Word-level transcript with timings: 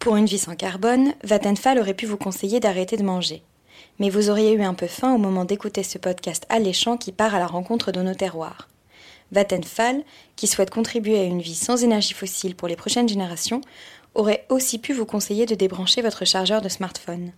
Pour 0.00 0.16
une 0.16 0.24
vie 0.24 0.38
sans 0.38 0.56
carbone, 0.56 1.12
Vattenfall 1.24 1.78
aurait 1.78 1.92
pu 1.92 2.06
vous 2.06 2.16
conseiller 2.16 2.58
d'arrêter 2.58 2.96
de 2.96 3.02
manger. 3.02 3.42
Mais 3.98 4.08
vous 4.08 4.30
auriez 4.30 4.52
eu 4.52 4.62
un 4.62 4.72
peu 4.72 4.86
faim 4.86 5.14
au 5.14 5.18
moment 5.18 5.44
d'écouter 5.44 5.82
ce 5.82 5.98
podcast 5.98 6.46
alléchant 6.48 6.96
qui 6.96 7.12
part 7.12 7.34
à 7.34 7.38
la 7.38 7.46
rencontre 7.46 7.92
de 7.92 8.00
nos 8.00 8.14
terroirs. 8.14 8.70
Vattenfall, 9.30 10.02
qui 10.36 10.46
souhaite 10.46 10.70
contribuer 10.70 11.20
à 11.20 11.24
une 11.24 11.42
vie 11.42 11.54
sans 11.54 11.84
énergie 11.84 12.14
fossile 12.14 12.56
pour 12.56 12.66
les 12.66 12.76
prochaines 12.76 13.10
générations, 13.10 13.60
aurait 14.14 14.46
aussi 14.48 14.78
pu 14.78 14.94
vous 14.94 15.04
conseiller 15.04 15.44
de 15.44 15.54
débrancher 15.54 16.00
votre 16.00 16.24
chargeur 16.24 16.62
de 16.62 16.70
smartphone. 16.70 17.32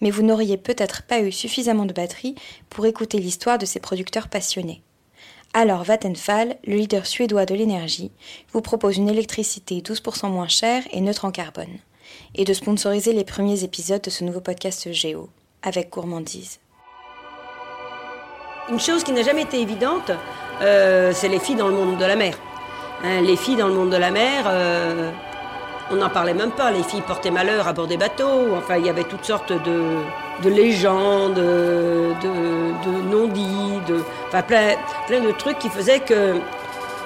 Mais 0.00 0.10
vous 0.10 0.22
n'auriez 0.22 0.56
peut-être 0.56 1.04
pas 1.04 1.20
eu 1.20 1.30
suffisamment 1.30 1.86
de 1.86 1.92
batterie 1.92 2.34
pour 2.70 2.86
écouter 2.86 3.20
l'histoire 3.20 3.56
de 3.56 3.66
ces 3.66 3.78
producteurs 3.78 4.26
passionnés. 4.26 4.82
Alors 5.54 5.84
Vattenfall, 5.84 6.56
le 6.66 6.74
leader 6.74 7.06
suédois 7.06 7.46
de 7.46 7.54
l'énergie, 7.54 8.10
vous 8.52 8.62
propose 8.62 8.96
une 8.96 9.08
électricité 9.08 9.80
12% 9.80 10.28
moins 10.28 10.48
chère 10.48 10.82
et 10.90 11.00
neutre 11.00 11.24
en 11.24 11.30
carbone 11.30 11.78
et 12.34 12.44
de 12.44 12.52
sponsoriser 12.52 13.12
les 13.12 13.24
premiers 13.24 13.64
épisodes 13.64 14.02
de 14.02 14.10
ce 14.10 14.24
nouveau 14.24 14.40
podcast 14.40 14.92
Géo, 14.92 15.28
avec 15.62 15.90
gourmandise. 15.90 16.60
Une 18.70 18.80
chose 18.80 19.02
qui 19.02 19.12
n'a 19.12 19.22
jamais 19.22 19.42
été 19.42 19.60
évidente, 19.60 20.12
euh, 20.62 21.12
c'est 21.14 21.28
les 21.28 21.40
filles 21.40 21.56
dans 21.56 21.68
le 21.68 21.74
monde 21.74 21.98
de 21.98 22.04
la 22.04 22.16
mer. 22.16 22.38
Hein, 23.02 23.22
les 23.22 23.36
filles 23.36 23.56
dans 23.56 23.66
le 23.66 23.74
monde 23.74 23.90
de 23.90 23.96
la 23.96 24.10
mer, 24.10 24.44
euh, 24.46 25.10
on 25.90 25.96
n'en 25.96 26.10
parlait 26.10 26.34
même 26.34 26.52
pas. 26.52 26.70
Les 26.70 26.82
filles 26.82 27.02
portaient 27.02 27.30
malheur 27.30 27.66
à 27.66 27.72
bord 27.72 27.86
des 27.86 27.96
bateaux. 27.96 28.54
Enfin, 28.56 28.76
il 28.76 28.86
y 28.86 28.88
avait 28.88 29.04
toutes 29.04 29.24
sortes 29.24 29.52
de, 29.52 30.48
légendes, 30.48 31.34
de, 31.34 32.12
de 32.22 33.02
non-dits, 33.10 33.80
de, 33.88 34.02
enfin, 34.28 34.42
plein, 34.42 34.76
plein 35.06 35.20
de 35.20 35.32
trucs 35.32 35.58
qui 35.58 35.68
faisaient 35.68 36.00
que 36.00 36.36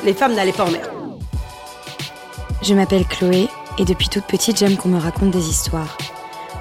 les 0.05 0.13
femmes 0.13 0.35
n'allaient 0.35 0.53
pas 0.53 0.65
en 0.65 0.71
mer. 0.71 0.91
Je 2.63 2.75
m'appelle 2.75 3.05
Chloé 3.07 3.49
et 3.79 3.85
depuis 3.85 4.09
toute 4.09 4.25
petite, 4.25 4.59
j'aime 4.59 4.77
qu'on 4.77 4.89
me 4.89 5.01
raconte 5.01 5.31
des 5.31 5.49
histoires. 5.49 5.97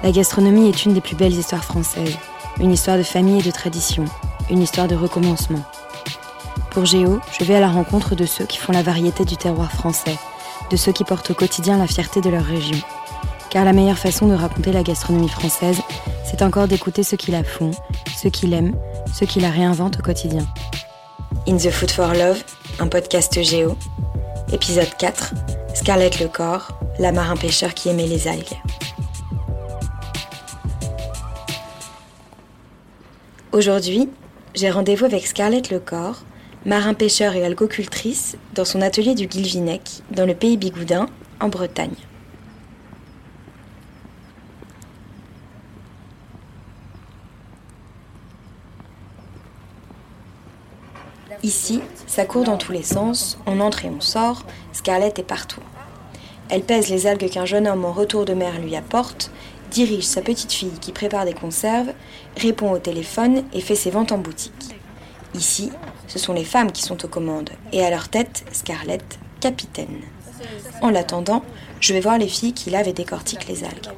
La 0.02 0.10
gastronomie 0.10 0.68
est 0.68 0.84
une 0.84 0.94
des 0.94 1.00
plus 1.00 1.16
belles 1.16 1.32
histoires 1.32 1.64
françaises. 1.64 2.16
Une 2.60 2.72
histoire 2.72 2.98
de 2.98 3.02
famille 3.02 3.40
et 3.40 3.42
de 3.42 3.50
tradition. 3.50 4.04
Une 4.50 4.62
histoire 4.62 4.88
de 4.88 4.96
recommencement. 4.96 5.62
Pour 6.70 6.86
Géo, 6.86 7.20
je 7.38 7.44
vais 7.44 7.54
à 7.54 7.60
la 7.60 7.68
rencontre 7.68 8.14
de 8.16 8.26
ceux 8.26 8.44
qui 8.44 8.58
font 8.58 8.72
la 8.72 8.82
variété 8.82 9.24
du 9.24 9.36
terroir 9.36 9.70
français, 9.70 10.18
de 10.70 10.76
ceux 10.76 10.92
qui 10.92 11.04
portent 11.04 11.30
au 11.30 11.34
quotidien 11.34 11.78
la 11.78 11.86
fierté 11.86 12.20
de 12.20 12.30
leur 12.30 12.44
région. 12.44 12.78
Car 13.48 13.64
la 13.64 13.72
meilleure 13.72 13.98
façon 13.98 14.26
de 14.26 14.34
raconter 14.34 14.72
la 14.72 14.82
gastronomie 14.82 15.28
française, 15.28 15.80
c'est 16.24 16.42
encore 16.42 16.66
d'écouter 16.66 17.04
ceux 17.04 17.16
qui 17.16 17.30
la 17.30 17.44
font, 17.44 17.70
ceux 18.16 18.30
qui 18.30 18.48
l'aiment, 18.48 18.74
ceux 19.12 19.26
qui 19.26 19.38
la 19.38 19.50
réinventent 19.50 20.00
au 20.00 20.02
quotidien. 20.02 20.46
In 21.46 21.56
the 21.58 21.70
Food 21.70 21.92
for 21.92 22.12
Love, 22.12 22.42
un 22.80 22.88
podcast 22.88 23.40
Géo. 23.40 23.76
Épisode 24.52 24.94
4, 24.98 25.34
Scarlett 25.74 26.20
Lecor, 26.20 26.68
la 26.98 27.12
marin-pêcheur 27.12 27.74
qui 27.74 27.88
aimait 27.88 28.06
les 28.06 28.28
algues. 28.28 28.60
Aujourd'hui, 33.52 34.08
j'ai 34.54 34.70
rendez-vous 34.70 35.04
avec 35.04 35.26
Scarlett 35.26 35.70
Lecor, 35.70 36.22
marin-pêcheur 36.66 37.34
et 37.34 37.44
algocultrice, 37.44 38.36
dans 38.54 38.64
son 38.64 38.80
atelier 38.80 39.14
du 39.14 39.26
Guilvinec, 39.26 40.02
dans 40.10 40.26
le 40.26 40.34
pays 40.34 40.56
Bigoudin, 40.56 41.06
en 41.40 41.48
Bretagne. 41.48 41.94
Ici, 51.42 51.82
ça 52.06 52.24
court 52.24 52.44
dans 52.44 52.56
tous 52.56 52.72
les 52.72 52.82
sens, 52.82 53.38
on 53.46 53.60
entre 53.60 53.84
et 53.84 53.90
on 53.90 54.00
sort, 54.00 54.46
Scarlett 54.72 55.18
est 55.18 55.24
partout. 55.24 55.60
Elle 56.50 56.62
pèse 56.62 56.90
les 56.90 57.06
algues 57.06 57.30
qu'un 57.30 57.46
jeune 57.46 57.66
homme 57.66 57.84
en 57.84 57.92
retour 57.92 58.24
de 58.24 58.34
mer 58.34 58.60
lui 58.60 58.76
apporte, 58.76 59.30
dirige 59.70 60.04
sa 60.04 60.20
petite 60.20 60.52
fille 60.52 60.78
qui 60.80 60.92
prépare 60.92 61.24
des 61.24 61.32
conserves, 61.32 61.92
répond 62.36 62.70
au 62.70 62.78
téléphone 62.78 63.44
et 63.52 63.60
fait 63.60 63.74
ses 63.74 63.90
ventes 63.90 64.12
en 64.12 64.18
boutique. 64.18 64.76
Ici, 65.34 65.72
ce 66.06 66.18
sont 66.18 66.32
les 66.32 66.44
femmes 66.44 66.70
qui 66.70 66.82
sont 66.82 67.04
aux 67.04 67.08
commandes, 67.08 67.50
et 67.72 67.84
à 67.84 67.90
leur 67.90 68.08
tête, 68.08 68.44
Scarlett, 68.52 69.18
capitaine. 69.40 70.02
En 70.80 70.90
l'attendant, 70.90 71.42
je 71.80 71.92
vais 71.92 72.00
voir 72.00 72.18
les 72.18 72.28
filles 72.28 72.52
qui 72.52 72.70
lavent 72.70 72.88
et 72.88 72.92
décortiquent 72.92 73.48
les 73.48 73.64
algues. 73.64 73.88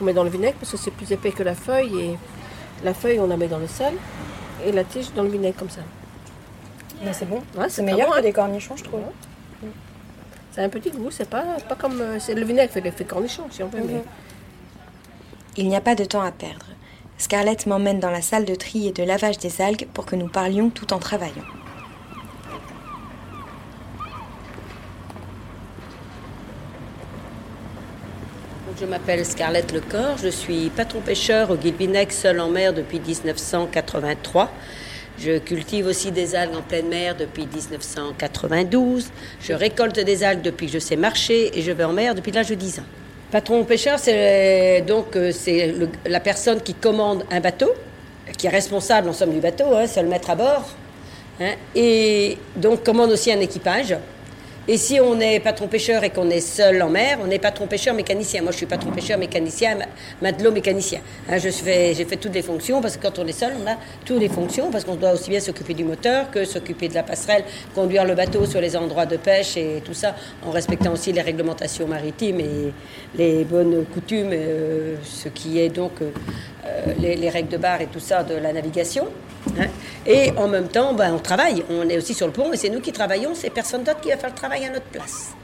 On 0.00 0.04
met 0.04 0.12
dans 0.12 0.24
le 0.24 0.30
vinaigre 0.30 0.56
parce 0.58 0.72
que 0.72 0.76
c'est 0.76 0.90
plus 0.90 1.10
épais 1.12 1.30
que 1.30 1.42
la 1.42 1.54
feuille, 1.54 2.00
et 2.00 2.18
la 2.82 2.92
feuille 2.92 3.20
on 3.20 3.26
la 3.28 3.36
met 3.36 3.48
dans 3.48 3.58
le 3.58 3.68
sel, 3.68 3.94
et 4.66 4.72
la 4.72 4.84
tige 4.84 5.12
dans 5.14 5.22
le 5.22 5.30
vinaigre 5.30 5.56
comme 5.56 5.70
ça. 5.70 5.82
Mais 7.02 7.12
c'est 7.12 7.28
bon, 7.28 7.42
c'est 7.68 7.82
meilleur 7.82 8.14
que 8.14 8.20
des 8.20 8.32
cornichons, 8.32 8.76
je 8.76 8.84
trouve. 8.84 9.00
C'est 10.54 10.62
un 10.62 10.68
petit 10.68 10.90
goût, 10.90 11.10
c'est 11.10 11.28
pas, 11.28 11.56
pas 11.68 11.74
comme. 11.74 12.00
Euh, 12.00 12.18
c'est 12.20 12.34
le 12.34 12.44
vinaigre 12.44 12.70
fait 12.70 12.80
l'effet 12.80 13.04
cornichon, 13.04 13.42
si 13.50 13.64
on 13.64 13.68
veut. 13.68 13.80
mais... 13.84 14.04
Il 15.56 15.68
n'y 15.68 15.74
a 15.74 15.80
pas 15.80 15.96
de 15.96 16.04
temps 16.04 16.22
à 16.22 16.30
perdre. 16.30 16.66
Scarlett 17.18 17.66
m'emmène 17.66 17.98
dans 17.98 18.10
la 18.10 18.22
salle 18.22 18.44
de 18.44 18.54
tri 18.54 18.86
et 18.86 18.92
de 18.92 19.02
lavage 19.02 19.38
des 19.38 19.60
algues 19.60 19.88
pour 19.92 20.06
que 20.06 20.14
nous 20.14 20.28
parlions 20.28 20.70
tout 20.70 20.92
en 20.92 20.98
travaillant. 21.00 21.42
Je 28.80 28.86
m'appelle 28.86 29.24
Scarlett 29.24 29.72
Lecor, 29.72 30.18
je 30.18 30.28
suis 30.28 30.70
patron 30.70 31.00
pêcheur 31.00 31.50
au 31.50 31.56
Guilvinec 31.56 32.12
seul 32.12 32.40
en 32.40 32.48
mer 32.48 32.72
depuis 32.72 33.00
1983. 33.00 34.50
Je 35.18 35.38
cultive 35.38 35.86
aussi 35.86 36.10
des 36.10 36.34
algues 36.34 36.56
en 36.56 36.62
pleine 36.62 36.88
mer 36.88 37.14
depuis 37.16 37.46
1992. 37.46 39.10
Je 39.40 39.52
récolte 39.52 39.98
des 40.00 40.24
algues 40.24 40.42
depuis 40.42 40.66
que 40.66 40.72
je 40.72 40.78
sais 40.78 40.96
marcher 40.96 41.56
et 41.56 41.62
je 41.62 41.70
vais 41.72 41.84
en 41.84 41.92
mer 41.92 42.14
depuis 42.14 42.32
l'âge 42.32 42.48
de 42.48 42.54
10 42.54 42.80
ans. 42.80 42.84
Patron 43.30 43.64
pêcheur, 43.64 43.98
c'est 43.98 44.82
donc 44.86 45.16
euh, 45.16 45.32
c'est 45.32 45.74
la 46.06 46.20
personne 46.20 46.60
qui 46.60 46.74
commande 46.74 47.24
un 47.30 47.40
bateau, 47.40 47.72
qui 48.36 48.46
est 48.46 48.50
responsable 48.50 49.08
en 49.08 49.12
somme 49.12 49.32
du 49.32 49.40
bateau, 49.40 49.74
hein, 49.74 49.86
c'est 49.86 50.02
le 50.02 50.08
maître 50.08 50.30
à 50.30 50.36
bord, 50.36 50.70
hein, 51.40 51.54
et 51.74 52.38
donc 52.54 52.84
commande 52.84 53.10
aussi 53.10 53.32
un 53.32 53.40
équipage. 53.40 53.96
Et 54.66 54.78
si 54.78 54.98
on 54.98 55.20
est 55.20 55.40
patron 55.40 55.68
pêcheur 55.68 56.04
et 56.04 56.10
qu'on 56.10 56.30
est 56.30 56.40
seul 56.40 56.80
en 56.82 56.88
mer, 56.88 57.18
on 57.22 57.30
est 57.30 57.38
patron 57.38 57.66
pêcheur 57.66 57.92
mécanicien. 57.92 58.40
Moi, 58.40 58.50
je 58.50 58.56
suis 58.56 58.66
patron 58.66 58.90
pêcheur 58.92 59.18
mécanicien, 59.18 59.76
matelot 60.22 60.52
mécanicien. 60.52 61.00
Hein, 61.28 61.36
je 61.36 61.50
fais, 61.50 61.92
j'ai 61.92 62.06
fait 62.06 62.16
toutes 62.16 62.32
les 62.32 62.40
fonctions 62.40 62.80
parce 62.80 62.96
que 62.96 63.02
quand 63.02 63.18
on 63.18 63.26
est 63.26 63.32
seul, 63.32 63.52
on 63.62 63.70
a 63.70 63.76
toutes 64.06 64.20
les 64.20 64.30
fonctions 64.30 64.70
parce 64.70 64.84
qu'on 64.84 64.94
doit 64.94 65.12
aussi 65.12 65.28
bien 65.28 65.40
s'occuper 65.40 65.74
du 65.74 65.84
moteur 65.84 66.30
que 66.30 66.46
s'occuper 66.46 66.88
de 66.88 66.94
la 66.94 67.02
passerelle, 67.02 67.44
conduire 67.74 68.06
le 68.06 68.14
bateau 68.14 68.46
sur 68.46 68.62
les 68.62 68.74
endroits 68.74 69.04
de 69.04 69.18
pêche 69.18 69.58
et 69.58 69.82
tout 69.84 69.92
ça, 69.92 70.16
en 70.42 70.50
respectant 70.50 70.94
aussi 70.94 71.12
les 71.12 71.20
réglementations 71.20 71.86
maritimes 71.86 72.40
et 72.40 72.72
les 73.18 73.44
bonnes 73.44 73.84
coutumes, 73.92 74.30
euh, 74.32 74.96
ce 75.04 75.28
qui 75.28 75.60
est 75.60 75.68
donc 75.68 76.00
euh, 76.00 76.10
les, 76.98 77.16
les, 77.16 77.28
règles 77.28 77.50
de 77.50 77.58
barre 77.58 77.82
et 77.82 77.86
tout 77.86 78.00
ça 78.00 78.22
de 78.22 78.34
la 78.34 78.50
navigation. 78.54 79.08
Hein. 79.58 79.66
Et 80.06 80.32
en 80.36 80.48
même 80.48 80.68
temps, 80.68 80.92
ben, 80.94 81.14
on 81.14 81.18
travaille. 81.18 81.64
On 81.70 81.88
est 81.88 81.96
aussi 81.96 82.14
sur 82.14 82.26
le 82.26 82.32
pont 82.32 82.52
et 82.52 82.56
c'est 82.56 82.70
nous 82.70 82.80
qui 82.80 82.92
travaillons. 82.92 83.34
C'est 83.34 83.50
personne 83.50 83.84
d'autre 83.84 84.00
qui 84.00 84.10
va 84.10 84.16
faire 84.16 84.30
le 84.30 84.36
travail 84.36 84.64
à 84.64 84.70
notre 84.70 84.86
place. 84.86 85.34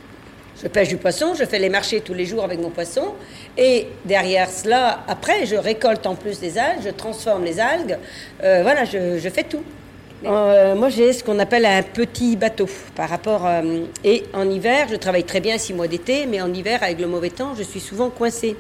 Je 0.62 0.69
pêche 0.69 0.88
du 0.88 0.99
poisson, 0.99 1.33
je 1.34 1.44
fais 1.44 1.59
les 1.59 1.71
marchés 1.71 2.03
tous 2.03 2.12
les 2.12 2.27
jours 2.27 2.44
avec 2.44 2.61
mon 2.61 2.69
poisson. 2.69 3.15
Et 3.56 3.87
derrière 4.05 4.50
cela, 4.50 5.05
après, 5.09 5.47
je 5.47 5.56
récolte 5.56 6.06
en 6.06 6.15
plus 6.15 6.43
les 6.43 6.59
algues, 6.59 6.83
je 6.84 6.91
transforme 6.91 7.44
les 7.44 7.59
algues. 7.59 7.97
Euh, 8.44 8.61
voilà, 8.62 8.84
je, 8.84 9.28
fais 9.31 9.44
tout. 9.44 9.62
Euh, 10.27 10.75
moi, 10.75 10.91
j'ai 10.91 11.15
ce 11.15 11.25
qu'on 11.25 11.38
appelle 11.38 11.65
un 11.65 11.82
petit 11.82 12.37
bateau 12.37 12.69
par 12.94 13.09
rapport. 13.09 13.47
Euh, 13.47 13.84
et 14.05 14.25
en 14.34 14.50
hiver, 14.50 14.87
je 14.91 14.97
travaille 14.97 15.25
très 15.25 15.41
bien 15.41 15.56
six 15.56 15.72
mois 15.72 15.88
d'été, 15.88 16.27
mais 16.27 16.43
en 16.43 16.53
hiver, 16.53 16.82
avec 16.82 17.00
le 17.00 17.06
mauvais 17.06 17.31
temps, 17.31 17.55
je 17.56 17.62
suis 17.62 17.81
souvent 17.81 18.11
coincée. 18.11 18.55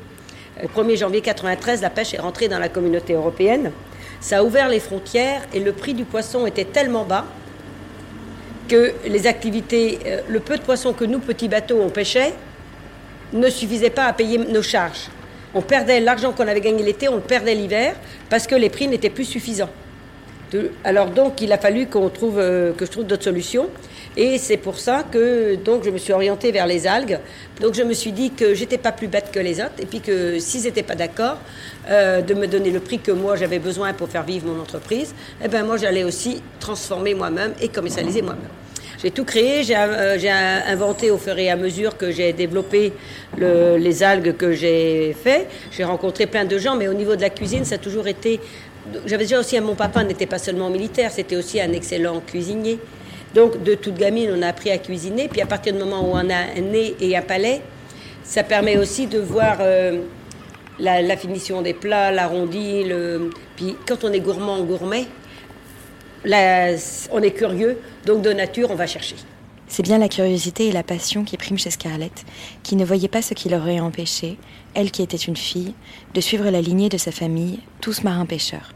Le 0.62 0.68
1er 0.68 0.96
janvier 0.96 1.20
93, 1.20 1.82
la 1.82 1.90
pêche 1.90 2.14
est 2.14 2.20
rentrée 2.20 2.48
dans 2.48 2.58
la 2.58 2.70
communauté 2.70 3.12
européenne. 3.12 3.72
Ça 4.20 4.38
a 4.38 4.42
ouvert 4.42 4.68
les 4.68 4.80
frontières 4.80 5.42
et 5.54 5.60
le 5.60 5.72
prix 5.72 5.94
du 5.94 6.04
poisson 6.04 6.46
était 6.46 6.66
tellement 6.66 7.04
bas 7.04 7.24
que 8.68 8.92
les 9.06 9.26
activités, 9.26 9.98
euh, 10.06 10.20
le 10.28 10.40
peu 10.40 10.56
de 10.56 10.62
poissons 10.62 10.92
que 10.92 11.04
nous, 11.04 11.18
petits 11.18 11.48
bateaux, 11.48 11.80
on 11.82 11.88
pêchait, 11.88 12.34
ne 13.32 13.48
suffisait 13.48 13.90
pas 13.90 14.04
à 14.04 14.12
payer 14.12 14.38
nos 14.38 14.62
charges. 14.62 15.08
On 15.54 15.62
perdait 15.62 16.00
l'argent 16.00 16.32
qu'on 16.32 16.46
avait 16.46 16.60
gagné 16.60 16.82
l'été, 16.82 17.08
on 17.08 17.20
perdait 17.20 17.54
l'hiver 17.54 17.96
parce 18.28 18.46
que 18.46 18.54
les 18.54 18.70
prix 18.70 18.86
n'étaient 18.86 19.10
plus 19.10 19.24
suffisants. 19.24 19.70
alors 20.84 21.08
donc, 21.10 21.40
il 21.40 21.52
a 21.52 21.58
fallu 21.58 21.86
qu'on 21.86 22.12
euh, 22.22 22.72
que 22.72 22.86
je 22.86 22.90
trouve 22.90 23.04
d'autres 23.04 23.24
solutions. 23.24 23.68
Et 24.16 24.38
c'est 24.38 24.56
pour 24.56 24.78
ça 24.78 25.04
que 25.04 25.54
donc 25.54 25.84
je 25.84 25.90
me 25.90 25.98
suis 25.98 26.12
orientée 26.12 26.50
vers 26.50 26.66
les 26.66 26.86
algues. 26.86 27.18
Donc 27.60 27.74
je 27.74 27.82
me 27.82 27.92
suis 27.92 28.12
dit 28.12 28.30
que 28.30 28.54
j'étais 28.54 28.78
pas 28.78 28.92
plus 28.92 29.06
bête 29.06 29.30
que 29.32 29.38
les 29.38 29.60
autres 29.60 29.78
et 29.80 29.86
puis 29.86 30.00
que 30.00 30.38
s'ils 30.38 30.64
n'étaient 30.64 30.82
pas 30.82 30.96
d'accord 30.96 31.38
euh, 31.88 32.20
de 32.20 32.34
me 32.34 32.46
donner 32.46 32.70
le 32.70 32.80
prix 32.80 32.98
que 32.98 33.12
moi 33.12 33.36
j'avais 33.36 33.60
besoin 33.60 33.92
pour 33.92 34.08
faire 34.08 34.24
vivre 34.24 34.48
mon 34.48 34.60
entreprise, 34.60 35.14
eh 35.44 35.48
ben 35.48 35.64
moi 35.64 35.76
j'allais 35.76 36.02
aussi 36.02 36.42
transformer 36.58 37.14
moi-même 37.14 37.54
et 37.60 37.68
commercialiser 37.68 38.22
moi-même. 38.22 38.50
J'ai 39.00 39.12
tout 39.12 39.24
créé, 39.24 39.62
j'ai 39.62 39.76
euh, 39.76 40.58
inventé 40.66 41.10
au 41.10 41.16
fur 41.16 41.38
et 41.38 41.48
à 41.48 41.56
mesure 41.56 41.96
que 41.96 42.10
j'ai 42.10 42.34
développé 42.34 42.92
les 43.38 44.02
algues 44.02 44.36
que 44.36 44.52
j'ai 44.52 45.14
fait. 45.14 45.46
J'ai 45.70 45.84
rencontré 45.84 46.26
plein 46.26 46.44
de 46.44 46.58
gens, 46.58 46.76
mais 46.76 46.86
au 46.86 46.92
niveau 46.92 47.16
de 47.16 47.22
la 47.22 47.30
cuisine, 47.30 47.64
ça 47.64 47.76
a 47.76 47.78
toujours 47.78 48.08
été. 48.08 48.40
J'avais 49.06 49.24
déjà 49.24 49.40
aussi, 49.40 49.58
mon 49.60 49.74
papa 49.74 50.04
n'était 50.04 50.26
pas 50.26 50.38
seulement 50.38 50.68
militaire, 50.68 51.10
c'était 51.12 51.36
aussi 51.36 51.62
un 51.62 51.72
excellent 51.72 52.20
cuisinier. 52.20 52.78
Donc, 53.34 53.62
de 53.62 53.74
toute 53.74 53.94
gamine, 53.94 54.30
on 54.36 54.42
a 54.42 54.48
appris 54.48 54.70
à 54.70 54.78
cuisiner. 54.78 55.28
Puis, 55.28 55.40
à 55.40 55.46
partir 55.46 55.72
du 55.72 55.78
moment 55.78 56.00
où 56.02 56.12
on 56.12 56.30
a 56.30 56.36
un 56.56 56.60
nez 56.60 56.96
et 57.00 57.16
un 57.16 57.22
palais, 57.22 57.62
Ça 58.22 58.44
permet 58.44 58.76
aussi 58.76 59.08
de 59.08 59.18
voir 59.18 59.56
euh, 59.60 60.02
la, 60.78 61.16
finition 61.16 61.62
des 61.62 61.74
plats, 61.74 62.12
l'arrondi. 62.12 62.84
Le... 62.84 63.30
Puis 63.56 63.74
quand 63.86 64.04
on 64.04 64.12
est 64.12 64.20
gourmand, 64.20 64.62
gourmet, 64.62 65.06
on 66.24 67.22
est 67.22 67.34
curieux, 67.36 67.78
donc 68.06 68.22
de 68.22 68.32
nature, 68.32 68.70
on 68.70 68.76
va 68.76 68.86
chercher. 68.86 69.16
C'est 69.66 69.82
bien 69.82 69.98
la 69.98 70.08
curiosité 70.08 70.66
et 70.66 70.72
la 70.72 70.82
passion 70.82 71.24
qui 71.24 71.36
priment 71.36 71.58
chez 71.58 71.70
Scarlett, 71.70 72.24
qui 72.62 72.76
ne 72.76 72.84
voyait 72.84 73.08
pas 73.08 73.22
ce 73.22 73.34
qui 73.34 73.48
l'aurait 73.48 73.80
empêché, 73.80 74.36
elle 74.74 74.90
qui 74.90 75.02
était 75.02 75.16
une 75.16 75.36
fille, 75.36 75.74
de 76.14 76.20
suivre 76.20 76.50
la 76.50 76.60
lignée 76.60 76.88
de 76.88 76.98
sa 76.98 77.12
famille, 77.12 77.60
tous 77.80 78.02
marins-pêcheurs. 78.02 78.72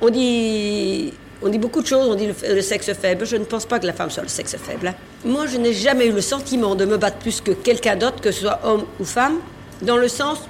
On 0.00 0.08
dit, 0.08 1.12
on 1.42 1.48
dit 1.48 1.58
beaucoup 1.58 1.82
de 1.82 1.86
choses, 1.86 2.06
on 2.08 2.14
dit 2.14 2.28
le, 2.48 2.62
sexe 2.62 2.92
faible. 2.92 3.26
Je 3.26 3.36
ne 3.36 3.44
pense 3.44 3.66
pas 3.66 3.78
que 3.78 3.86
la 3.86 3.92
femme 3.92 4.10
soit 4.10 4.22
le 4.22 4.28
sexe 4.28 4.56
faible. 4.56 4.94
Moi, 5.24 5.46
je 5.46 5.56
n'ai 5.58 5.72
jamais 5.72 6.06
eu 6.06 6.12
le 6.12 6.20
sentiment 6.20 6.74
de 6.74 6.84
me 6.84 6.96
battre 6.96 7.18
plus 7.18 7.40
que 7.40 7.52
quelqu'un 7.52 7.96
d'autre, 7.96 8.20
que 8.20 8.30
ce 8.30 8.42
soit 8.42 8.60
homme 8.64 8.84
ou 9.00 9.04
femme, 9.04 9.38
dans 9.82 9.96
le 9.96 10.08
sens 10.08 10.40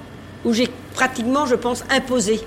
où 0.45 0.53
j'ai 0.53 0.67
pratiquement, 0.93 1.45
je 1.45 1.55
pense, 1.55 1.83
imposé 1.89 2.41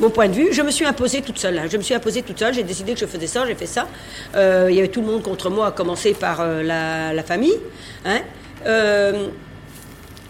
mon 0.00 0.10
point 0.10 0.28
de 0.28 0.34
vue. 0.34 0.48
Je 0.52 0.62
me 0.62 0.70
suis 0.70 0.84
imposée 0.84 1.22
toute 1.22 1.38
seule. 1.38 1.58
Hein. 1.58 1.66
Je 1.70 1.76
me 1.76 1.82
suis 1.82 1.94
imposée 1.94 2.22
toute 2.22 2.38
seule. 2.38 2.54
J'ai 2.54 2.62
décidé 2.64 2.94
que 2.94 3.00
je 3.00 3.06
faisais 3.06 3.26
ça. 3.26 3.46
J'ai 3.46 3.54
fait 3.54 3.66
ça. 3.66 3.88
Euh, 4.34 4.66
il 4.70 4.76
y 4.76 4.78
avait 4.78 4.88
tout 4.88 5.00
le 5.00 5.06
monde 5.06 5.22
contre 5.22 5.50
moi, 5.50 5.68
à 5.68 5.70
commencer 5.70 6.14
par 6.14 6.40
euh, 6.40 6.62
la, 6.62 7.22
famille. 7.22 7.58
Hein. 8.04 8.20
Euh, 8.66 9.28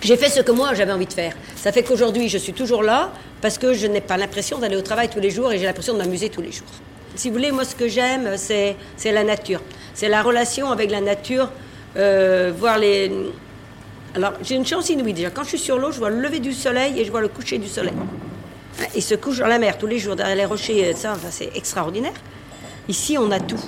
j'ai 0.00 0.16
fait 0.16 0.28
ce 0.28 0.40
que 0.40 0.50
moi 0.50 0.74
j'avais 0.74 0.92
envie 0.92 1.06
de 1.06 1.12
faire. 1.12 1.32
Ça 1.56 1.70
fait 1.72 1.82
qu'aujourd'hui, 1.82 2.28
je 2.28 2.38
suis 2.38 2.52
toujours 2.52 2.82
là 2.82 3.12
parce 3.40 3.56
que 3.56 3.72
je 3.72 3.86
n'ai 3.86 4.00
pas 4.00 4.16
l'impression 4.16 4.58
d'aller 4.58 4.76
au 4.76 4.82
travail 4.82 5.08
tous 5.08 5.20
les 5.20 5.30
jours 5.30 5.52
et 5.52 5.58
j'ai 5.58 5.64
l'impression 5.64 5.92
de 5.92 5.98
m'amuser 5.98 6.28
tous 6.28 6.42
les 6.42 6.52
jours. 6.52 6.66
Si 7.14 7.28
vous 7.28 7.34
voulez, 7.34 7.52
moi, 7.52 7.64
ce 7.64 7.74
que 7.74 7.88
j'aime, 7.88 8.36
c'est, 8.36 8.76
la 9.04 9.24
nature. 9.24 9.60
C'est 9.94 10.08
la 10.08 10.22
relation 10.22 10.70
avec 10.70 10.90
la 10.90 11.00
nature, 11.00 11.50
voir 11.94 12.78
les. 12.78 13.10
Alors, 14.14 14.32
j'ai 14.42 14.56
une 14.56 14.66
chance 14.66 14.90
inouïe 14.90 15.14
déjà. 15.14 15.30
Quand 15.30 15.42
je 15.42 15.50
suis 15.50 15.58
sur 15.58 15.78
l'eau, 15.78 15.90
je 15.90 15.98
vois 15.98 16.10
le 16.10 16.20
lever 16.20 16.38
du 16.38 16.52
soleil 16.52 17.00
et 17.00 17.04
je 17.04 17.10
vois 17.10 17.20
le 17.22 17.28
coucher 17.28 17.58
du 17.58 17.68
soleil. 17.68 17.94
Il 18.94 19.02
se 19.02 19.14
couche 19.14 19.38
dans 19.38 19.46
la 19.46 19.58
mer 19.58 19.78
tous 19.78 19.86
les 19.86 19.98
jours 19.98 20.16
derrière 20.16 20.36
les 20.36 20.44
rochers, 20.44 20.94
ça, 20.94 21.14
c'est 21.30 21.50
extraordinaire. 21.54 22.12
Ici, 22.88 23.16
on 23.18 23.30
a 23.30 23.40
tout. 23.40 23.60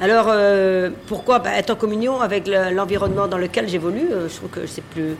Alors, 0.00 0.26
euh, 0.28 0.90
pourquoi? 1.06 1.40
Bah, 1.40 1.50
Être 1.56 1.70
en 1.70 1.76
communion 1.76 2.20
avec 2.20 2.48
l'environnement 2.48 3.28
dans 3.28 3.36
lequel 3.36 3.68
j'évolue, 3.68 4.08
euh, 4.10 4.28
je 4.28 4.36
trouve 4.36 4.48
que 4.48 4.66
c'est 4.66 4.82
plus. 4.82 5.14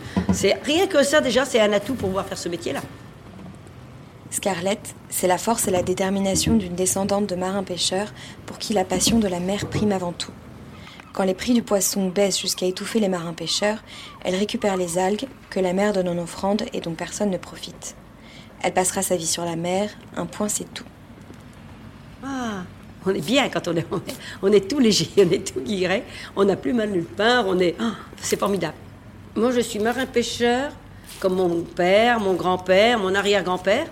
Rien 0.63 0.87
que 0.87 1.03
ça 1.03 1.21
déjà, 1.21 1.45
c'est 1.45 1.61
un 1.61 1.71
atout 1.71 1.93
pour 1.93 2.09
pouvoir 2.09 2.25
faire 2.25 2.37
ce 2.37 2.49
métier-là. 2.49 2.81
Scarlett, 4.31 4.95
c'est 5.09 5.27
la 5.27 5.37
force 5.37 5.67
et 5.67 5.71
la 5.71 5.83
détermination 5.83 6.55
d'une 6.55 6.73
descendante 6.73 7.27
de 7.27 7.35
marins-pêcheurs 7.35 8.13
pour 8.45 8.59
qui 8.59 8.73
la 8.73 8.85
passion 8.85 9.19
de 9.19 9.27
la 9.27 9.41
mer 9.41 9.67
prime 9.67 9.91
avant 9.91 10.13
tout. 10.13 10.31
Quand 11.11 11.25
les 11.25 11.33
prix 11.33 11.53
du 11.53 11.61
poisson 11.61 12.07
baissent 12.07 12.39
jusqu'à 12.39 12.65
étouffer 12.65 13.01
les 13.01 13.09
marins-pêcheurs, 13.09 13.83
elle 14.23 14.35
récupère 14.35 14.77
les 14.77 14.97
algues 14.97 15.27
que 15.49 15.59
la 15.59 15.73
mer 15.73 15.91
donne 15.91 16.07
en 16.07 16.17
offrande 16.17 16.63
et 16.71 16.79
dont 16.79 16.93
personne 16.93 17.29
ne 17.29 17.37
profite. 17.37 17.97
Elle 18.63 18.73
passera 18.73 19.01
sa 19.01 19.17
vie 19.17 19.27
sur 19.27 19.43
la 19.43 19.57
mer, 19.57 19.89
un 20.15 20.25
point 20.25 20.47
c'est 20.47 20.73
tout. 20.73 20.85
Ah, 22.23 22.63
on 23.05 23.13
est 23.13 23.25
bien 23.25 23.49
quand 23.49 23.67
on 23.67 23.75
est, 23.75 23.85
on 24.41 24.51
est, 24.53 24.69
tout 24.69 24.79
léger, 24.79 25.09
on 25.17 25.29
est 25.29 25.53
tout 25.53 25.59
guiré, 25.59 26.05
on 26.37 26.45
n'a 26.45 26.55
plus 26.55 26.71
mal 26.71 26.89
nulle 26.91 27.03
part, 27.03 27.47
on 27.47 27.59
est, 27.59 27.75
ah, 27.81 27.95
c'est 28.21 28.39
formidable. 28.39 28.77
Moi, 29.35 29.51
je 29.51 29.59
suis 29.59 29.79
marin-pêcheur, 29.79 30.71
comme 31.19 31.35
mon 31.35 31.63
père, 31.63 32.21
mon 32.21 32.33
grand-père, 32.33 32.97
mon 32.97 33.13
arrière-grand-père. 33.13 33.87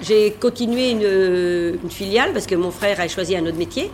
J'ai 0.00 0.32
continué 0.32 0.90
une, 0.90 1.90
filiale 1.90 2.32
parce 2.32 2.46
que 2.46 2.54
mon 2.54 2.70
frère 2.70 2.98
a 3.00 3.08
choisi 3.08 3.36
un 3.36 3.46
autre 3.46 3.58
métier. 3.58 3.90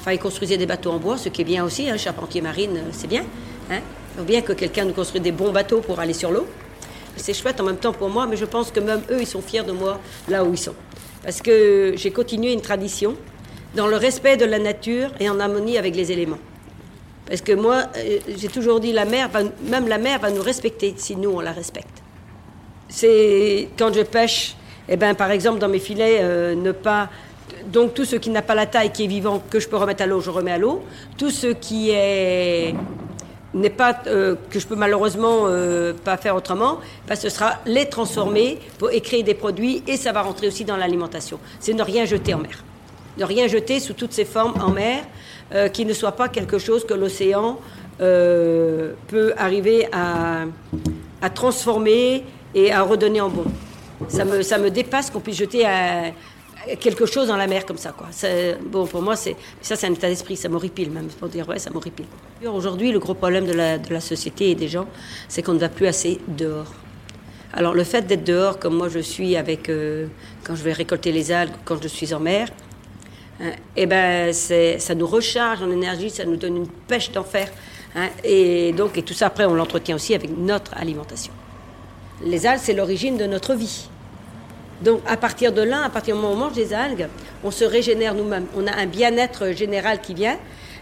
Enfin, 0.00 0.12
il 0.12 0.18
construisait 0.18 0.56
des 0.56 0.66
bateaux 0.66 0.90
en 0.90 0.98
bois, 0.98 1.16
ce 1.16 1.28
qui 1.28 1.42
est 1.42 1.44
bien 1.44 1.64
aussi, 1.64 1.88
hein, 1.88 1.96
charpentier 1.96 2.40
marine, 2.40 2.80
c'est 2.92 3.08
bien. 3.08 3.24
Hein. 3.70 3.80
Faut 4.16 4.24
bien 4.24 4.42
que 4.42 4.52
quelqu'un 4.52 4.84
nous 4.84 4.92
construise 4.92 5.22
des 5.22 5.32
bons 5.32 5.52
bateaux 5.52 5.80
pour 5.80 6.00
aller 6.00 6.12
sur 6.12 6.30
l'eau 6.30 6.46
c'est 7.18 7.34
chouette 7.34 7.60
en 7.60 7.64
même 7.64 7.76
temps 7.76 7.92
pour 7.92 8.08
moi, 8.08 8.26
mais 8.26 8.36
je 8.36 8.44
pense 8.44 8.70
que 8.70 8.80
même 8.80 9.02
eux, 9.10 9.20
ils 9.20 9.26
sont 9.26 9.42
fiers 9.42 9.62
de 9.62 9.72
moi 9.72 10.00
là 10.28 10.44
où 10.44 10.52
ils 10.52 10.58
sont. 10.58 10.74
Parce 11.22 11.42
que 11.42 11.94
j'ai 11.96 12.10
continué 12.10 12.52
une 12.52 12.60
tradition 12.60 13.16
dans 13.74 13.86
le 13.86 13.96
respect 13.96 14.36
de 14.36 14.44
la 14.44 14.58
nature 14.58 15.10
et 15.20 15.28
en 15.28 15.38
harmonie 15.40 15.76
avec 15.76 15.94
les 15.94 16.10
éléments. 16.12 16.38
Parce 17.26 17.42
que 17.42 17.52
moi, 17.52 17.84
euh, 17.96 18.18
j'ai 18.36 18.48
toujours 18.48 18.80
dit, 18.80 18.92
la 18.92 19.04
mer, 19.04 19.28
même 19.62 19.88
la 19.88 19.98
mer 19.98 20.18
va 20.18 20.30
nous 20.30 20.42
respecter 20.42 20.94
si 20.96 21.16
nous, 21.16 21.30
on 21.30 21.40
la 21.40 21.52
respecte. 21.52 22.02
C'est 22.88 23.68
quand 23.78 23.92
je 23.92 24.00
pêche, 24.00 24.56
eh 24.88 24.96
ben, 24.96 25.14
par 25.14 25.30
exemple, 25.30 25.58
dans 25.58 25.68
mes 25.68 25.78
filets, 25.78 26.18
euh, 26.20 26.54
ne 26.54 26.72
pas... 26.72 27.08
Donc 27.66 27.94
tout 27.94 28.04
ce 28.04 28.16
qui 28.16 28.30
n'a 28.30 28.42
pas 28.42 28.54
la 28.54 28.66
taille, 28.66 28.92
qui 28.92 29.04
est 29.04 29.08
vivant, 29.08 29.42
que 29.50 29.60
je 29.60 29.68
peux 29.68 29.76
remettre 29.76 30.02
à 30.02 30.06
l'eau, 30.06 30.20
je 30.20 30.30
remets 30.30 30.52
à 30.52 30.58
l'eau. 30.58 30.82
Tout 31.18 31.30
ce 31.30 31.48
qui 31.48 31.90
est 31.90 32.74
n'est 33.54 33.70
pas 33.70 34.00
euh, 34.06 34.36
que 34.50 34.58
je 34.58 34.66
peux 34.66 34.76
malheureusement 34.76 35.42
euh, 35.44 35.92
pas 35.92 36.16
faire 36.16 36.36
autrement, 36.36 36.78
que 37.08 37.14
ce 37.16 37.28
sera 37.28 37.54
les 37.66 37.86
transformer 37.86 38.58
pour 38.78 38.90
créer 39.02 39.22
des 39.22 39.34
produits 39.34 39.82
et 39.86 39.96
ça 39.96 40.12
va 40.12 40.22
rentrer 40.22 40.46
aussi 40.46 40.64
dans 40.64 40.76
l'alimentation. 40.76 41.38
C'est 41.58 41.74
ne 41.74 41.82
rien 41.82 42.04
jeter 42.04 42.34
en 42.34 42.38
mer, 42.38 42.64
ne 43.18 43.24
rien 43.24 43.48
jeter 43.48 43.80
sous 43.80 43.94
toutes 43.94 44.12
ses 44.12 44.26
formes 44.26 44.54
en 44.60 44.70
mer, 44.70 45.02
qui 45.72 45.86
ne 45.86 45.94
soit 45.94 46.12
pas 46.12 46.28
quelque 46.28 46.58
chose 46.58 46.84
que 46.84 46.92
l'océan 46.92 47.58
peut 47.98 49.32
arriver 49.38 49.88
à, 49.92 50.44
transformer 51.34 52.24
et 52.54 52.70
à 52.70 52.82
redonner 52.82 53.22
en 53.22 53.30
bon. 53.30 53.44
Ça 54.06 54.24
me, 54.24 54.42
ça 54.42 54.58
me 54.58 54.70
dépasse 54.70 55.10
qu'on 55.10 55.20
puisse 55.20 55.38
jeter 55.38 55.66
à, 55.66 56.12
quelque 56.80 57.06
chose 57.06 57.28
dans 57.28 57.36
la 57.36 57.46
mer 57.46 57.66
comme 57.66 57.76
ça. 57.76 57.92
Quoi. 57.92 58.08
Bon, 58.66 58.86
pour 58.86 59.02
moi, 59.02 59.16
c'est, 59.16 59.36
ça, 59.60 59.76
c'est 59.76 59.86
un 59.86 59.92
état 59.92 60.08
d'esprit, 60.08 60.36
ça 60.36 60.48
m'horripile 60.48 60.90
même, 60.90 61.08
pour 61.08 61.28
dire, 61.28 61.48
ouais, 61.48 61.58
ça 61.58 61.70
m'horripile. 61.70 62.06
Aujourd'hui, 62.46 62.92
le 62.92 62.98
gros 62.98 63.14
problème 63.14 63.46
de 63.46 63.52
la, 63.52 63.78
de 63.78 63.92
la 63.92 64.00
société 64.00 64.50
et 64.50 64.54
des 64.54 64.68
gens, 64.68 64.86
c'est 65.28 65.42
qu'on 65.42 65.54
ne 65.54 65.58
va 65.58 65.68
plus 65.68 65.86
assez 65.86 66.20
dehors. 66.28 66.72
Alors, 67.52 67.74
le 67.74 67.84
fait 67.84 68.02
d'être 68.06 68.24
dehors, 68.24 68.58
comme 68.58 68.76
moi 68.76 68.88
je 68.88 68.98
suis, 68.98 69.34
avec, 69.36 69.68
euh, 69.68 70.06
quand 70.44 70.54
je 70.54 70.62
vais 70.62 70.72
récolter 70.72 71.12
les 71.12 71.32
algues, 71.32 71.54
quand 71.64 71.82
je 71.82 71.88
suis 71.88 72.12
en 72.12 72.20
mer, 72.20 72.48
hein, 73.40 73.52
eh 73.74 73.86
ben, 73.86 74.32
ça 74.32 74.94
nous 74.94 75.06
recharge 75.06 75.62
en 75.62 75.70
énergie, 75.70 76.10
ça 76.10 76.24
nous 76.24 76.36
donne 76.36 76.58
une 76.58 76.68
pêche 76.68 77.10
d'enfer. 77.10 77.50
Hein, 77.96 78.08
et 78.22 78.72
donc, 78.72 78.98
et 78.98 79.02
tout 79.02 79.14
ça, 79.14 79.26
après, 79.26 79.46
on 79.46 79.54
l'entretient 79.54 79.96
aussi 79.96 80.14
avec 80.14 80.36
notre 80.36 80.74
alimentation. 80.76 81.32
Les 82.22 82.46
algues, 82.46 82.60
c'est 82.62 82.74
l'origine 82.74 83.16
de 83.16 83.26
notre 83.26 83.54
vie. 83.54 83.88
Donc 84.82 85.00
à 85.06 85.16
partir 85.16 85.52
de 85.52 85.62
là, 85.62 85.84
à 85.84 85.88
partir 85.88 86.14
du 86.14 86.20
moment 86.20 86.34
où 86.34 86.36
on 86.36 86.40
mange 86.40 86.52
des 86.52 86.72
algues, 86.72 87.08
on 87.44 87.50
se 87.50 87.64
régénère 87.64 88.14
nous-mêmes. 88.14 88.46
On 88.56 88.66
a 88.66 88.72
un 88.72 88.86
bien-être 88.86 89.52
général 89.52 90.00
qui 90.00 90.14
vient, 90.14 90.36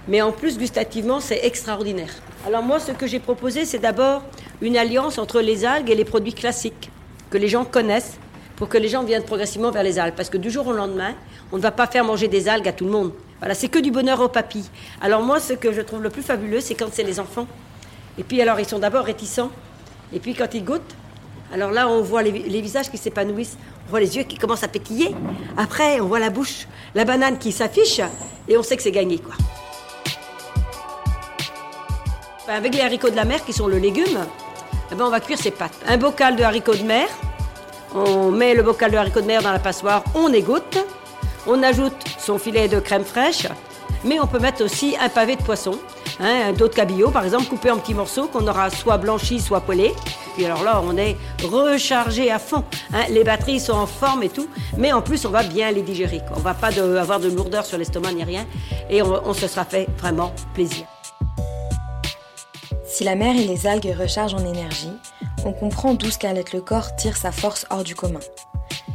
mais 0.09 0.23
en 0.23 0.33
plus 0.33 0.59
gustativement, 0.59 1.21
c'est 1.21 1.45
extraordinaire. 1.45 2.11
Alors 2.47 2.63
moi, 2.63 2.79
ce 2.79 2.93
que 2.93 3.07
j'ai 3.07 3.21
proposé, 3.21 3.65
c'est 3.65 3.79
d'abord 3.79 4.23
une 4.63 4.77
alliance 4.77 5.19
entre 5.19 5.41
les 5.41 5.65
algues 5.65 5.91
et 5.91 5.95
les 5.95 6.05
produits 6.05 6.33
classiques 6.33 6.91
que 7.31 7.39
les 7.39 7.49
gens 7.49 7.65
connaissent 7.65 8.19
pour 8.57 8.69
que 8.69 8.79
les 8.79 8.89
gens 8.89 9.05
viennent 9.05 9.25
progressivement 9.25 9.71
vers 9.71 9.83
les 9.83 9.99
algues. 9.99 10.15
Parce 10.15 10.31
que 10.31 10.39
du 10.39 10.51
jour 10.51 10.67
au 10.67 10.73
lendemain, 10.73 11.15
on 11.53 11.57
ne 11.57 11.63
va 11.63 11.71
pas 11.71 11.87
faire 11.87 12.05
manger 12.05 12.29
des 12.29 12.49
algues 12.49 12.69
à 12.69 12.73
tout 12.73 12.85
le 12.85 12.91
monde. 12.91 13.13
Voilà, 13.41 13.55
c'est 13.55 13.69
que 13.69 13.79
du 13.79 13.91
bonheur 13.91 14.21
au 14.21 14.29
papy. 14.29 14.71
Alors 15.03 15.23
moi, 15.23 15.41
ce 15.41 15.53
que 15.53 15.73
je 15.73 15.83
trouve 15.83 16.03
le 16.03 16.09
plus 16.11 16.23
fabuleux, 16.23 16.61
c'est 16.61 16.75
quand 16.75 16.89
c'est 16.91 17.03
les 17.03 17.21
enfants. 17.21 17.47
Et 18.19 18.23
puis 18.23 18.41
alors, 18.41 18.59
ils 18.59 18.67
sont 18.67 18.79
d'abord 18.79 19.05
réticents. 19.05 19.51
Et 20.15 20.21
puis 20.21 20.35
quand 20.35 20.55
ils 20.55 20.65
goûtent, 20.65 20.97
alors 21.53 21.71
là, 21.71 21.89
on 21.89 22.03
voit 22.03 22.23
les, 22.23 22.61
visages 22.61 22.91
qui 22.91 22.99
s'épanouissent. 22.99 23.57
On 23.87 23.91
voit 23.91 24.01
les 24.01 24.17
yeux 24.17 24.25
qui 24.25 24.37
commencent 24.37 24.65
à 24.65 24.69
pétiller. 24.69 25.15
Après, 25.57 26.01
on 26.01 26.07
voit 26.07 26.19
la 26.19 26.31
bouche, 26.31 26.67
la 26.95 27.05
banane 27.05 27.39
qui 27.39 27.53
s'affiche, 27.53 28.01
et 28.49 28.57
on 28.57 28.63
sait 28.63 28.77
que 28.77 28.83
c'est 28.83 28.91
gagné, 28.91 29.19
quoi. 29.19 29.35
Avec 32.49 32.75
les 32.75 32.81
haricots 32.81 33.11
de 33.11 33.17
la 33.17 33.25
mer, 33.25 33.45
qui 33.45 33.53
sont 33.53 33.67
le 33.67 33.79
légume, 33.79 34.19
eh 34.93 34.95
ben 34.95 35.05
on 35.05 35.11
va 35.11 35.21
cuire 35.21 35.39
ses 35.39 35.51
pâtes. 35.51 35.77
Un 35.89 35.97
bocal 35.97 36.37
de 36.37 36.43
haricots 36.43 36.77
de 36.77 36.85
mer. 36.85 37.09
On 37.95 38.31
met 38.31 38.55
le 38.55 38.63
bocal 38.63 38.91
de 38.91 38.97
haricots 38.97 39.21
de 39.21 39.27
mer 39.27 39.43
dans 39.43 39.53
la 39.53 39.59
passoire, 39.59 40.05
on 40.15 40.33
égoutte. 40.33 40.79
On 41.49 41.63
ajoute 41.63 41.97
son 42.19 42.39
filet 42.39 42.69
de 42.69 42.81
crème 42.81 43.05
fraîche, 43.05 43.47
mais 44.05 44.19
on 44.21 44.27
peut 44.27 44.41
mettre 44.41 44.65
aussi 44.65 44.97
un 45.01 45.09
pavé 45.09 45.37
de 45.37 45.43
poisson, 45.43 45.79
hein, 46.19 46.53
d'autres 46.53 46.75
cabillaud 46.75 47.11
par 47.11 47.25
exemple, 47.25 47.47
coupé 47.47 47.71
en 47.71 47.79
petits 47.79 47.95
morceaux 47.95 48.27
qu'on 48.27 48.47
aura 48.49 48.69
soit 48.71 48.99
blanchi, 48.99 49.41
soit 49.41 49.61
poêlé. 49.61 49.95
Puis 50.37 50.45
alors 50.45 50.63
là, 50.63 50.83
on 50.85 50.99
est 50.99 51.17
rechargé 51.45 52.31
à 52.31 52.39
fond. 52.39 52.63
Hein. 52.93 53.05
Les 53.09 53.25
batteries 53.25 53.59
sont 53.59 53.73
en 53.73 53.87
forme 53.87 54.23
et 54.23 54.29
tout, 54.29 54.51
mais 54.77 54.93
en 54.93 55.01
plus, 55.01 55.25
on 55.25 55.31
va 55.31 55.43
bien 55.43 55.71
les 55.71 55.81
digérer. 55.81 56.21
On 56.37 56.41
va 56.41 56.53
pas 56.53 56.79
avoir 56.79 57.21
de 57.21 57.31
lourdeur 57.31 57.65
sur 57.65 57.79
l'estomac 57.79 58.13
ni 58.13 58.23
rien, 58.23 58.47
et 58.91 59.01
on, 59.01 59.33
se 59.33 59.49
sera 59.49 59.65
fait 59.65 59.87
vraiment 59.97 60.35
plaisir. 60.53 60.85
Si 62.85 63.03
la 63.03 63.15
mer 63.15 63.35
et 63.35 63.47
les 63.47 63.67
algues 63.67 63.97
rechargent 63.99 64.35
en 64.35 64.45
énergie, 64.45 64.93
on 65.47 65.55
comprend 65.55 65.95
d'où 65.95 66.11
Scarlett 66.11 66.53
le 66.53 66.61
corps 66.61 66.95
tire 66.97 67.17
sa 67.17 67.33
force 67.33 67.65
hors 67.71 67.83
du 67.83 67.95
commun. 67.95 68.21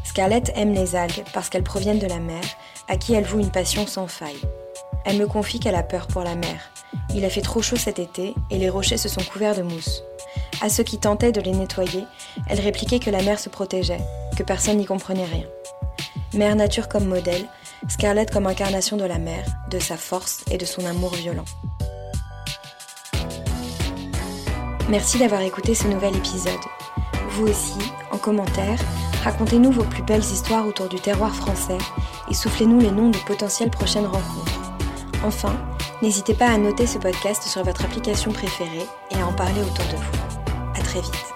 Scarlett 0.04 0.52
aime 0.56 0.74
les 0.74 0.96
algues 0.96 1.24
parce 1.34 1.50
qu'elles 1.50 1.64
proviennent 1.64 1.98
de 1.98 2.08
la 2.08 2.20
mer, 2.20 2.44
à 2.88 2.98
qui 2.98 3.16
elle 3.16 3.26
voue 3.26 3.40
une 3.40 3.52
passion 3.52 3.88
sans 3.88 4.06
faille. 4.06 4.42
Elle 5.06 5.18
me 5.18 5.26
confie 5.26 5.60
qu'elle 5.60 5.74
a 5.74 5.82
peur 5.82 6.06
pour 6.06 6.22
la 6.22 6.36
mer. 6.36 6.70
Il 7.16 7.26
a 7.26 7.30
fait 7.32 7.42
trop 7.42 7.64
chaud 7.64 7.78
cet 7.78 7.98
été 7.98 8.36
et 8.52 8.60
les 8.60 8.70
rochers 8.70 8.98
se 8.98 9.10
sont 9.10 9.24
couverts 9.24 9.56
de 9.56 9.64
mousse. 9.64 10.04
À 10.62 10.70
ceux 10.70 10.84
qui 10.84 11.00
tentaient 11.00 11.32
de 11.32 11.42
les 11.42 11.54
nettoyer, 11.54 12.06
elle 12.48 12.60
répliquait 12.60 13.00
que 13.00 13.10
la 13.10 13.24
mer 13.24 13.40
se 13.40 13.50
protégeait, 13.50 14.02
que 14.38 14.44
personne 14.44 14.78
n'y 14.78 14.86
comprenait 14.86 15.26
rien. 15.26 15.46
Mère 16.36 16.56
nature 16.56 16.88
comme 16.88 17.08
modèle, 17.08 17.48
Scarlett 17.90 18.30
comme 18.32 18.46
incarnation 18.46 18.96
de 18.96 19.04
la 19.04 19.18
mer, 19.18 19.44
de 19.72 19.80
sa 19.80 19.98
force 19.98 20.44
et 20.52 20.60
de 20.60 20.66
son 20.66 20.86
amour 20.86 21.16
violent. 21.16 21.46
Merci 24.88 25.18
d'avoir 25.18 25.42
écouté 25.42 25.74
ce 25.74 25.88
nouvel 25.88 26.16
épisode. 26.16 26.54
Vous 27.32 27.48
aussi, 27.48 27.80
en 28.12 28.18
commentaire, 28.20 28.78
racontez-nous 29.24 29.72
vos 29.72 29.86
plus 29.86 30.04
belles 30.04 30.20
histoires 30.20 30.68
autour 30.68 30.90
du 30.90 31.00
terroir 31.00 31.34
français 31.34 31.78
et 32.30 32.36
soufflez-nous 32.36 32.80
les 32.80 32.92
noms 32.92 33.10
de 33.10 33.18
potentielles 33.26 33.72
prochaines 33.72 34.06
rencontres. 34.06 34.62
Enfin, 35.24 35.56
n'hésitez 36.04 36.36
pas 36.36 36.50
à 36.50 36.58
noter 36.58 36.86
ce 36.86 37.00
podcast 37.00 37.44
sur 37.44 37.64
votre 37.64 37.84
application 37.84 38.32
préférée 38.32 38.86
et 39.10 39.16
à 39.16 39.26
en 39.26 39.34
parler 39.34 39.62
autour 39.62 39.86
de 39.86 39.96
vous. 39.96 40.31
Très 40.92 41.00
vite. 41.00 41.31